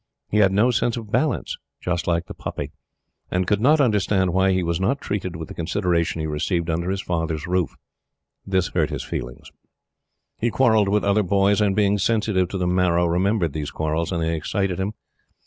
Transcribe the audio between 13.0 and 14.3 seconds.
remembered these quarrels, and